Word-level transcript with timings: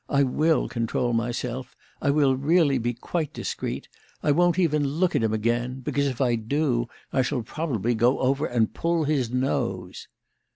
"I 0.09 0.23
will 0.23 0.67
control 0.67 1.13
myself; 1.13 1.75
I 2.01 2.09
will 2.09 2.35
really 2.35 2.79
be 2.79 2.95
quite 2.95 3.33
discreet. 3.33 3.87
I 4.23 4.31
won't 4.31 4.57
even 4.57 4.83
look 4.83 5.15
at 5.15 5.21
him 5.21 5.31
again 5.31 5.81
because, 5.81 6.07
if 6.07 6.19
I 6.19 6.33
do, 6.37 6.87
I 7.13 7.21
shall 7.21 7.43
probably 7.43 7.93
go 7.93 8.17
over 8.17 8.47
and 8.47 8.73
pull 8.73 9.03
his 9.03 9.29
nose." 9.29 10.07